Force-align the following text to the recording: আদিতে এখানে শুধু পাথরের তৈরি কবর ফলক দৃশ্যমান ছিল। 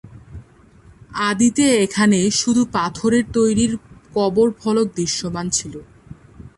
আদিতে 1.29 1.65
এখানে 1.77 2.19
শুধু 2.31 2.61
পাথরের 2.73 3.25
তৈরি 3.33 3.65
কবর 4.15 4.47
ফলক 4.59 4.87
দৃশ্যমান 4.95 5.45
ছিল। 5.49 5.73